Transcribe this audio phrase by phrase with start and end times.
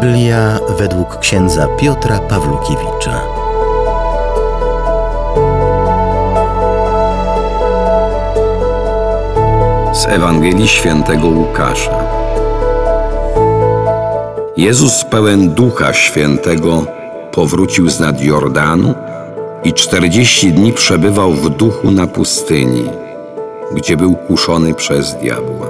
[0.00, 3.20] Biblia według księdza Piotra Pawlukiewicza.
[9.92, 12.04] Z Ewangelii Świętego Łukasza.
[14.56, 16.84] Jezus pełen Ducha Świętego
[17.32, 18.94] powrócił z nad Jordanu
[19.64, 22.84] i czterdzieści dni przebywał w duchu na pustyni,
[23.74, 25.66] gdzie był kuszony przez diabła.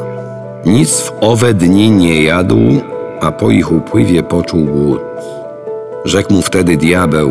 [0.64, 2.58] Nic w owe dni nie jadł,
[3.20, 5.00] a po ich upływie poczuł głód.
[6.04, 7.30] Rzekł mu wtedy diabeł: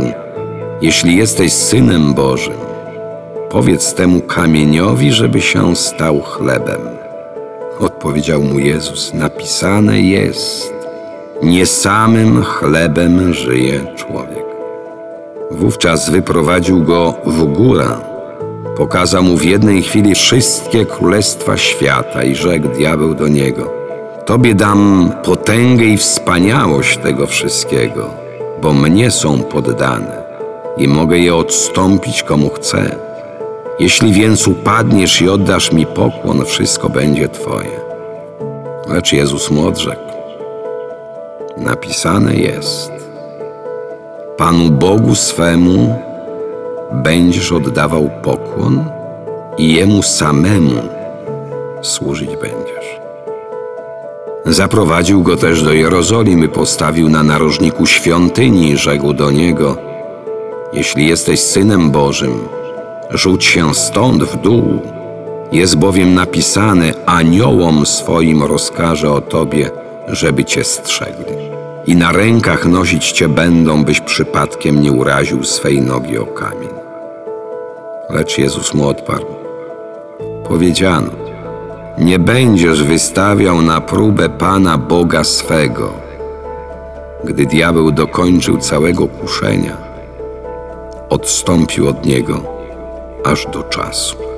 [0.82, 2.58] Jeśli jesteś synem Bożym,
[3.50, 6.82] powiedz temu kamieniowi, żeby się stał chlebem.
[7.80, 10.74] Odpowiedział mu Jezus: Napisane jest:
[11.44, 14.46] Nie samym chlebem żyje człowiek.
[15.52, 17.88] Wówczas wyprowadził go w górę,
[18.78, 23.85] pokazał mu w jednej chwili wszystkie królestwa świata i rzekł diabeł do niego:
[24.26, 28.10] Tobie dam potęgę i wspaniałość tego wszystkiego,
[28.62, 30.24] bo mnie są poddane
[30.78, 32.96] i mogę je odstąpić komu chcę.
[33.80, 37.80] Jeśli więc upadniesz i oddasz mi pokłon, wszystko będzie Twoje.
[38.90, 40.12] Lecz Jezus mu odrzekł:
[41.58, 42.92] Napisane jest:
[44.38, 45.96] Panu Bogu swemu
[46.92, 48.86] będziesz oddawał pokłon
[49.58, 50.82] i Jemu samemu
[51.82, 53.05] służyć będziesz.
[54.46, 59.78] Zaprowadził go też do Jerozolimy, postawił na narożniku świątyni i rzekł do niego:
[60.74, 62.40] Jeśli jesteś synem Bożym,
[63.10, 64.82] rzuć się stąd w dół.
[65.52, 69.70] Jest bowiem napisane: Aniołom swoim rozkaże o tobie,
[70.08, 71.36] żeby cię strzegli.
[71.86, 76.70] I na rękach nosić cię będą, byś przypadkiem nie uraził swej nogi o kamień.
[78.10, 79.26] Lecz Jezus mu odparł:
[80.48, 81.25] Powiedziano:
[81.98, 85.94] Nie będziesz wystawiał na próbę Pana Boga swego.
[87.24, 89.78] Gdy diabeł dokończył całego kuszenia,
[91.10, 92.42] odstąpił od niego
[93.26, 94.35] aż do czasu.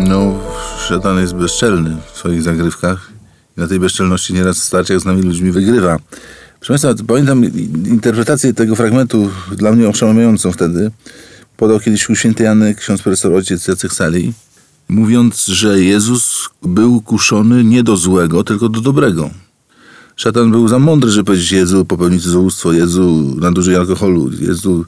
[0.00, 0.38] No,
[0.88, 3.12] szatan jest bezczelny w swoich zagrywkach
[3.56, 5.98] i na tej bezczelności nieraz w starciach z nami ludźmi wygrywa.
[6.60, 7.44] Proszę Państwa, pamiętam
[7.86, 10.90] interpretację tego fragmentu dla mnie oszałamiającą wtedy.
[11.56, 14.32] Podał kiedyś u świętej Jany ksiądz profesor ojciec Jacek Sali,
[14.88, 19.30] mówiąc, że Jezus był kuszony nie do złego, tylko do dobrego.
[20.16, 24.84] Szatan był za mądry, żeby powiedzieć Jezu, popełnić cudzołóstwo, Jezu, nadużyj alkoholu, Jezu,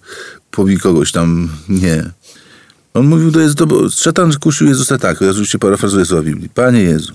[0.51, 1.49] pobij kogoś tam.
[1.69, 2.11] Nie.
[2.95, 6.49] On mówił do Jezusa, bo szatan kusił Jezusa tak, ja oczywiście parafrazuję słowa Biblii.
[6.49, 7.15] Panie Jezu,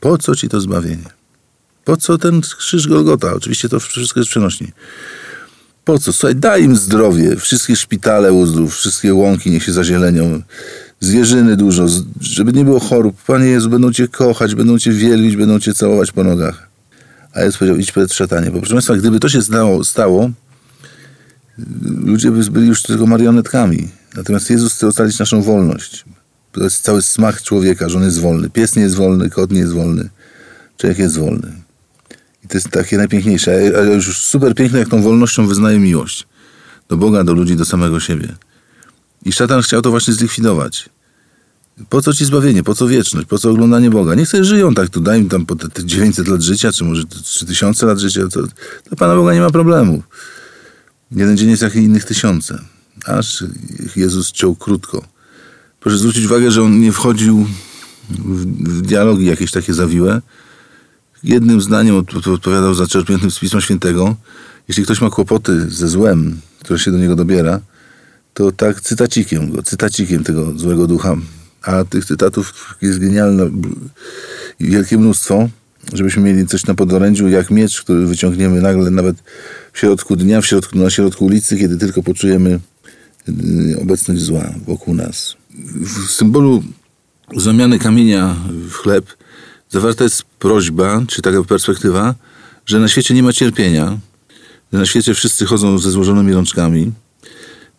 [0.00, 1.18] po co ci to zbawienie?
[1.84, 3.34] Po co ten krzyż Golgota?
[3.34, 4.68] Oczywiście to wszystko jest przenośni.
[5.84, 6.12] Po co?
[6.12, 7.36] Słuchaj, daj im zdrowie.
[7.36, 10.42] Wszystkie szpitale uzdrów, wszystkie łąki niech się zazielenią.
[11.00, 11.86] Zwierzyny dużo,
[12.20, 13.16] żeby nie było chorób.
[13.26, 16.68] Panie Jezu, będą Cię kochać, będą Cię wielbić, będą Cię całować po nogach.
[17.32, 18.50] A Jezus powiedział, idź przed szatanie.
[18.50, 20.30] Bo proszę Państwa, gdyby to się stało, stało
[22.04, 23.88] ludzie by byli już tylko marionetkami.
[24.14, 26.04] Natomiast Jezus chce ocalić naszą wolność.
[26.52, 28.50] To jest cały smak człowieka, że on jest wolny.
[28.50, 30.08] Pies nie jest wolny, kot nie jest wolny.
[30.76, 31.52] Człowiek jest wolny.
[32.44, 33.72] I to jest takie najpiękniejsze.
[33.78, 36.26] Ale już super piękne, jak tą wolnością wyznaje miłość.
[36.88, 38.34] Do Boga, do ludzi, do samego siebie.
[39.24, 40.88] I szatan chciał to właśnie zlikwidować.
[41.88, 42.62] Po co ci zbawienie?
[42.62, 43.28] Po co wieczność?
[43.28, 44.14] Po co oglądanie Boga?
[44.14, 46.84] Niech sobie żyją tak, tu daj im tam po te, te 900 lat życia, czy
[46.84, 48.20] może 3000 lat życia.
[48.32, 48.42] To,
[48.90, 50.02] to Pana Boga nie ma problemu.
[51.10, 52.58] Jeden dzień jest jak innych tysiące.
[53.06, 53.44] Aż
[53.96, 55.04] Jezus ciął krótko.
[55.80, 57.46] Proszę zwrócić uwagę, że on nie wchodził
[58.10, 58.46] w,
[58.78, 60.22] w dialogi jakieś takie zawiłe.
[61.24, 61.96] Jednym zdaniem
[62.34, 64.16] odpowiadał zaczerpniętym z Pisma Świętego.
[64.68, 67.60] Jeśli ktoś ma kłopoty ze złem, które się do niego dobiera,
[68.34, 71.16] to tak cytacikiem go, cytacikiem tego złego ducha.
[71.62, 73.50] A tych cytatów jest genialne,
[74.60, 75.48] wielkie mnóstwo,
[75.92, 79.16] żebyśmy mieli coś na podorędziu, jak miecz, który wyciągniemy nagle nawet
[79.72, 82.60] w środku dnia, w środku, na środku ulicy, kiedy tylko poczujemy
[83.82, 85.36] obecność zła wokół nas.
[85.80, 86.62] W symbolu
[87.36, 89.06] zamiany kamienia w chleb
[89.70, 92.14] zawarta jest prośba, czy taka perspektywa,
[92.66, 93.98] że na świecie nie ma cierpienia,
[94.72, 96.92] że na świecie wszyscy chodzą ze złożonymi rączkami.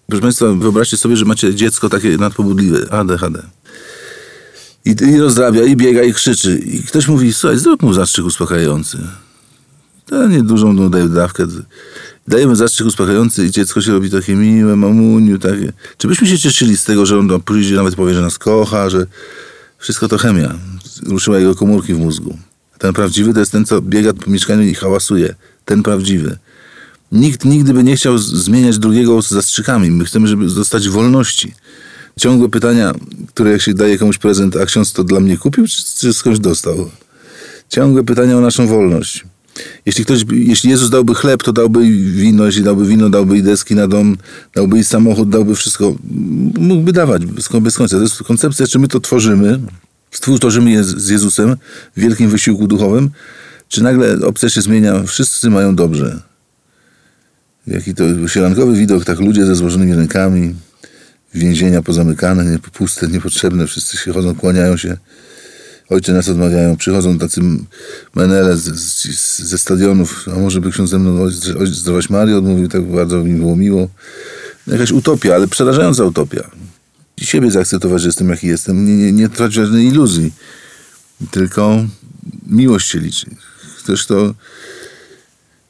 [0.07, 3.43] Proszę Państwa, wyobraźcie sobie, że macie dziecko takie nadpobudliwe, ADHD.
[4.85, 6.59] I, I rozrabia, i biega, i krzyczy.
[6.59, 8.97] I ktoś mówi, słuchaj, zrób mu zastrzyk uspokajający.
[10.29, 11.45] Niedużą no, daje dawkę.
[12.29, 15.73] Dajemy zastrzyk uspokajający i dziecko się robi takie miłe, mamuniu, takie.
[15.97, 19.07] Czy byśmy się cieszyli z tego, że on pójdzie, nawet powie, że nas kocha, że
[19.77, 20.55] wszystko to chemia.
[21.07, 22.37] Ruszyła jego komórki w mózgu.
[22.77, 25.35] Ten prawdziwy to jest ten, co biega po mieszkaniu i hałasuje.
[25.65, 26.37] Ten prawdziwy.
[27.11, 29.91] Nikt nigdy by nie chciał zmieniać drugiego z zastrzykami.
[29.91, 31.53] My chcemy, żeby zostać w wolności.
[32.19, 32.93] Ciągłe pytania,
[33.27, 36.39] które jak się daje komuś prezent, a ksiądz to dla mnie kupił, czy, czy skądś
[36.39, 36.89] dostał?
[37.69, 39.25] Ciągłe pytania o naszą wolność.
[39.85, 43.75] Jeśli ktoś, jeśli Jezus dałby chleb, to dałby wino, jeśli dałby wino, dałby i deski
[43.75, 44.17] na dom,
[44.55, 45.95] dałby i samochód, dałby wszystko.
[46.59, 47.97] Mógłby dawać bez, końca.
[47.97, 49.59] To jest koncepcja, czy my to tworzymy,
[50.11, 51.55] współtworzymy je z Jezusem
[51.97, 53.09] w wielkim wysiłku duchowym,
[53.67, 56.21] czy nagle opcja się zmienia, wszyscy mają dobrze.
[57.67, 60.55] Jaki to sielankowy widok, tak ludzie ze złożonymi rękami,
[61.33, 64.97] więzienia pozamykane, puste, niepotrzebne, wszyscy się chodzą, kłaniają się.
[65.89, 67.41] Ojcze nas odmawiają, przychodzą tacy
[68.15, 72.67] menele z, z, ze stadionów, a może by ksiądz ze mną ojciec ojciec Zdrowaś odmówił,
[72.67, 73.87] tak bardzo mi było miło.
[74.67, 76.51] Jakaś utopia, ale przerażająca utopia.
[77.17, 80.33] I siebie zaakceptować, że jestem jaki jestem, nie, nie, nie tracić żadnej iluzji,
[81.31, 81.85] tylko
[82.47, 83.29] miłość się liczy.
[83.83, 84.33] Ktoś, kto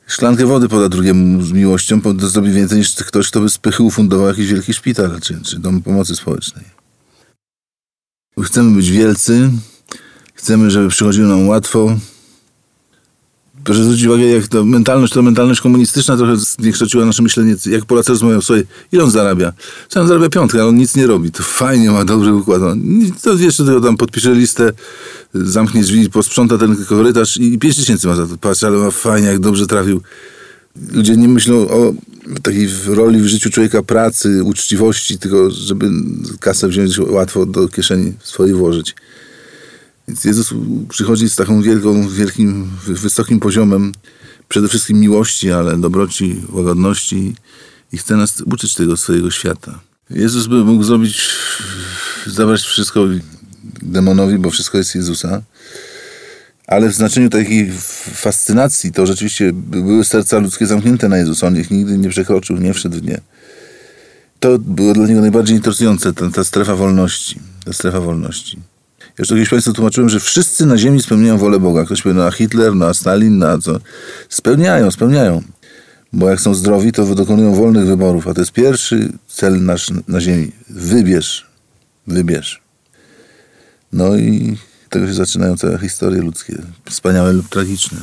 [0.07, 4.27] szklankę wody poda drugiemu z miłością, zrobi więcej niż ktoś, kto by z pychy ufundował
[4.27, 6.65] jakiś wielki szpital czy, czy dom pomocy społecznej.
[8.43, 9.49] Chcemy być wielcy,
[10.39, 11.95] chcemy, żeby przychodziło nam łatwo.
[13.63, 17.55] Proszę zwrócić uwagę, jak to mentalność, to mentalność komunistyczna trochę zniekształciła nasze myślenie.
[17.65, 19.53] Jak Polacy rozmawiają sobie, ile on zarabia?
[19.89, 21.31] Co on zarabia piątkę, ale on nic nie robi.
[21.31, 22.61] To fajnie, ma dobry układ.
[22.61, 22.81] On,
[23.21, 24.71] to jeszcze tylko tam podpisze listę,
[25.33, 28.37] zamknie drzwi, posprząta ten korytarz i pięć tysięcy ma za to.
[28.37, 30.01] Patrz, ale ma fajnie, jak dobrze trafił.
[30.91, 31.93] Ludzie nie myślą o
[32.43, 35.89] takiej roli w życiu człowieka pracy, uczciwości, tylko żeby
[36.39, 38.95] kasę wziąć łatwo do kieszeni swojej włożyć.
[40.09, 40.53] Więc Jezus
[40.89, 43.91] przychodzi z taką wielką, wielkim, wy- wysokim poziomem
[44.47, 47.35] przede wszystkim miłości, ale dobroci, łagodności
[47.91, 49.79] i chce nas uczyć tego swojego świata.
[50.09, 51.29] Jezus by mógł zrobić,
[52.27, 53.05] zabrać wszystko
[53.81, 55.41] demonowi, bo wszystko jest Jezusa,
[56.67, 57.71] ale w znaczeniu takiej
[58.13, 61.47] fascynacji to rzeczywiście były serca ludzkie zamknięte na Jezusa.
[61.47, 63.21] On ich nigdy nie przekroczył, nie wszedł w nie.
[64.39, 67.39] To było dla niego najbardziej interesujące, ta, ta strefa wolności.
[67.65, 68.59] Ta strefa wolności.
[69.19, 71.85] Jeszcze kiedyś Państwu tłumaczyłem, że wszyscy na ziemi spełniają wolę Boga.
[71.85, 73.79] Ktoś powie, no a Hitler, no a Stalin, no a co?
[74.29, 75.43] Spełniają, spełniają.
[76.13, 78.27] Bo jak są zdrowi, to dokonują wolnych wyborów.
[78.27, 80.51] A to jest pierwszy cel nasz na ziemi.
[80.69, 81.47] Wybierz.
[82.07, 82.61] Wybierz.
[83.93, 84.57] No i
[84.89, 86.61] tego się zaczynają całe historie ludzkie.
[86.89, 87.97] Wspaniałe lub tragiczne.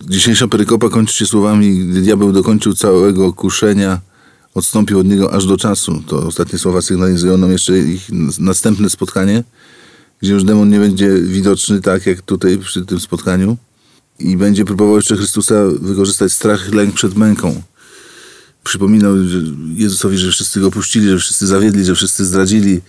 [0.00, 4.00] Dzisiejsza perykopa kończy się słowami, diabeł dokończył całego kuszenia,
[4.54, 6.02] odstąpił od niego aż do czasu.
[6.06, 8.08] To ostatnie słowa sygnalizują nam jeszcze ich
[8.38, 9.44] następne spotkanie,
[10.22, 13.56] gdzie już demon nie będzie widoczny tak jak tutaj przy tym spotkaniu
[14.18, 17.62] i będzie próbował jeszcze Chrystusa wykorzystać strach, lęk przed męką.
[18.64, 19.14] Przypominał
[19.74, 22.80] Jezusowi, że wszyscy go puścili, że wszyscy zawiedli, że wszyscy zdradzili,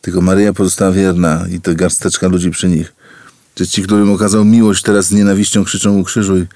[0.00, 2.92] tylko Maryja pozostała wierna i to garsteczka ludzi przy nich.
[3.56, 6.46] Że ci, którym okazał miłość, teraz z nienawiścią krzyczą ukrzyżuj.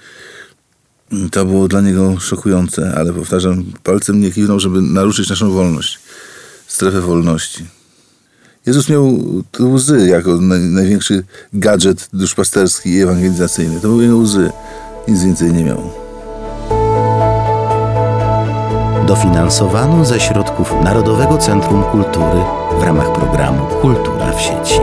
[1.31, 5.99] To było dla niego szokujące, ale powtarzam, palcem nie kiwnął, żeby naruszyć naszą wolność,
[6.67, 7.65] strefę wolności.
[8.67, 9.19] Jezus miał
[9.61, 13.81] łzy jako naj, największy gadżet duszpasterski i ewangelizacyjny.
[13.81, 14.51] To były jego łzy.
[15.09, 15.91] Nic więcej nie miał.
[19.07, 22.41] Dofinansowano ze środków Narodowego Centrum Kultury
[22.81, 24.81] w ramach programu Kultura w sieci.